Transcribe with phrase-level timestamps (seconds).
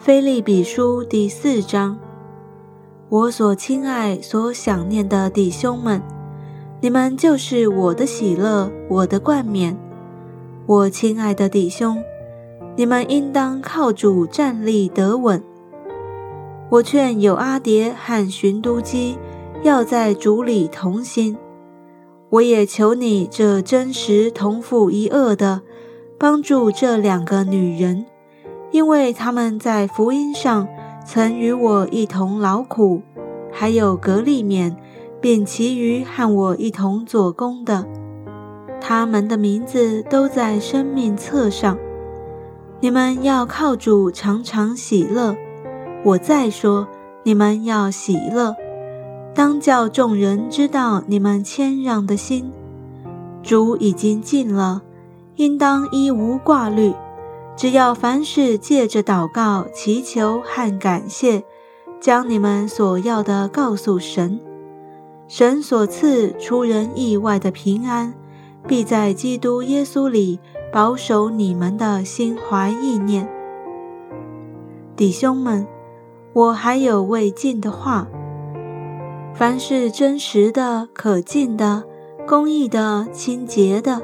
[0.00, 1.98] 菲利比书第四章，
[3.10, 6.02] 我所亲爱、所想念的弟兄们，
[6.80, 9.76] 你们就是我的喜乐，我的冠冕。
[10.64, 12.02] 我亲爱的弟兄，
[12.76, 15.44] 你们应当靠主站立得稳。
[16.70, 19.18] 我劝有阿蝶和寻都基
[19.62, 21.36] 要在主里同心。
[22.30, 25.60] 我也求你这真实同父一恶的，
[26.18, 28.06] 帮助这两个女人。
[28.70, 30.68] 因为他们在福音上
[31.04, 33.02] 曾与我一同劳苦，
[33.52, 34.74] 还有格利勉，
[35.20, 37.84] 并其余和我一同做工的，
[38.80, 41.76] 他们的名字都在生命册上。
[42.80, 45.36] 你们要靠主常常喜乐。
[46.02, 46.86] 我再说，
[47.24, 48.54] 你们要喜乐，
[49.34, 52.50] 当叫众人知道你们谦让的心。
[53.42, 54.82] 主已经尽了，
[55.36, 56.94] 应当一无挂虑。
[57.60, 61.44] 只要凡事借着祷告、祈求和感谢，
[62.00, 64.40] 将你们所要的告诉神，
[65.28, 68.14] 神所赐出人意外的平安，
[68.66, 70.40] 必在基督耶稣里
[70.72, 73.28] 保守你们的心怀意念。
[74.96, 75.66] 弟兄们，
[76.32, 78.08] 我还有未尽的话：
[79.34, 81.84] 凡是真实的、可敬的、
[82.26, 84.00] 公义的、清洁的、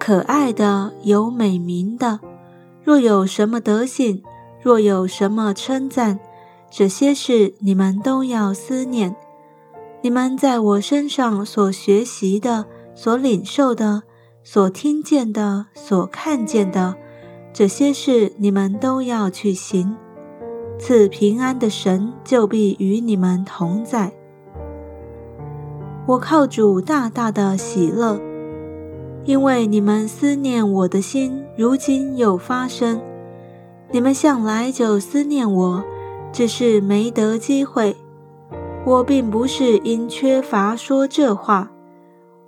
[0.00, 2.18] 可爱的、有美名的。
[2.88, 4.22] 若有什么德行，
[4.62, 6.18] 若有什么称赞，
[6.70, 9.14] 这些事你们都要思念。
[10.00, 12.64] 你们在我身上所学习的、
[12.94, 14.04] 所领受的、
[14.42, 16.96] 所听见的、所看见的，
[17.52, 19.94] 这些事你们都要去行。
[20.78, 24.14] 赐平安的神就必与你们同在。
[26.06, 28.18] 我靠主大大的喜乐。
[29.28, 32.98] 因为你们思念我的心，如今又发生。
[33.90, 35.84] 你们向来就思念我，
[36.32, 37.94] 只是没得机会。
[38.86, 41.70] 我并不是因缺乏说这话，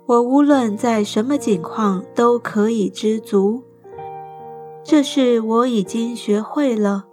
[0.07, 3.61] 我无论在什么境况都可以知足。
[4.83, 7.05] 这事我已经学会了。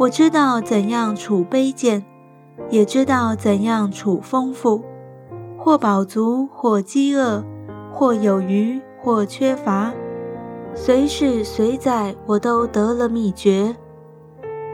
[0.00, 2.04] 我知道怎样处卑贱，
[2.68, 4.82] 也知道怎样处丰富，
[5.56, 7.44] 或饱足，或饥饿。
[7.92, 9.92] 或有余，或缺乏，
[10.74, 13.76] 随时随在，我都得了秘诀。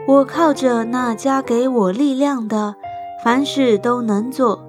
[0.07, 2.75] 我靠着那加给我力量的，
[3.23, 4.65] 凡事都能做。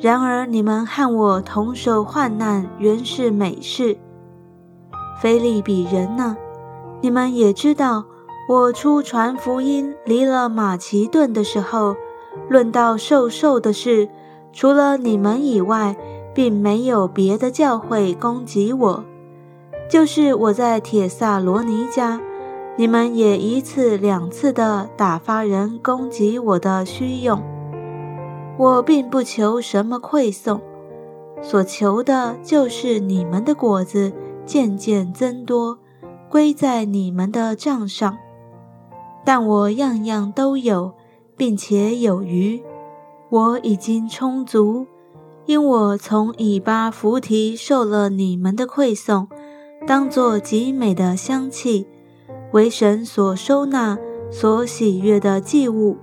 [0.00, 3.96] 然而你们和我同受患难，原是美事。
[5.20, 6.36] 菲利比人呢？
[7.00, 8.04] 你们也知道，
[8.48, 11.94] 我出传福音离了马其顿的时候，
[12.48, 14.08] 论到受受的事，
[14.52, 15.94] 除了你们以外。
[16.38, 19.04] 并没有别的教会攻击我，
[19.90, 22.20] 就是我在铁萨罗尼家，
[22.76, 27.42] 你们也一次两次的打发人攻击我的虚用。
[28.56, 30.60] 我并不求什么馈送，
[31.42, 34.12] 所求的就是你们的果子
[34.46, 35.80] 渐渐增多，
[36.30, 38.16] 归在你们的账上。
[39.24, 40.92] 但我样样都有，
[41.36, 42.62] 并且有余，
[43.28, 44.86] 我已经充足。
[45.48, 49.26] 因我从以巴弗提受了你们的馈送，
[49.86, 51.86] 当作极美的香气，
[52.52, 53.96] 为神所收纳、
[54.30, 55.96] 所喜悦的祭物。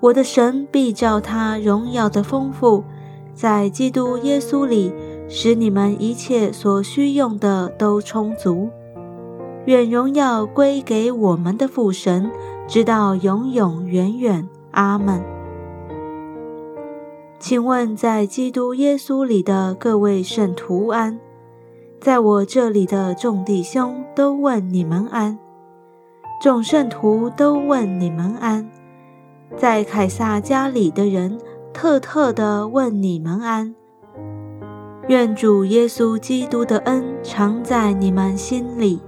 [0.00, 2.82] 我的神必照他荣耀的丰富，
[3.34, 4.90] 在基督耶稣里，
[5.28, 8.70] 使你们一切所需用的都充足。
[9.66, 12.30] 愿荣耀归给我们的父神，
[12.66, 14.48] 直到永永远远。
[14.70, 15.39] 阿门。
[17.40, 21.18] 请问，在基督耶稣里的各位圣徒安，
[21.98, 25.38] 在我这里的众弟兄都问你们安，
[26.42, 28.70] 众圣徒都问你们安，
[29.56, 31.40] 在凯撒家里的人
[31.72, 33.74] 特特的问你们安。
[35.08, 39.00] 愿主耶稣基督的恩常在你们心里。